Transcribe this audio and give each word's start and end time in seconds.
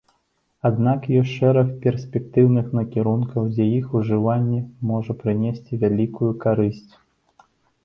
Аднак 0.69 1.03
ёсць 1.19 1.33
шэраг 1.39 1.67
перспектыўных 1.83 2.71
накірункаў, 2.79 3.43
дзе 3.53 3.69
іх 3.77 3.93
ужыванне 4.01 4.65
можа 4.95 5.19
прынесці 5.23 5.81
вялікую 5.87 6.31
карысць. 6.49 6.93